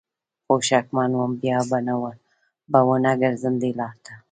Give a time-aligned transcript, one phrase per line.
[0.45, 1.57] خو شکمن وم بیا
[2.71, 4.13] به ونه ګرځم دې لار ته